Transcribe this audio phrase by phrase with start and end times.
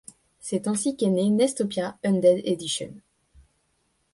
[0.39, 2.91] C'est ainsi qu'est né Nestopia Undead Edition.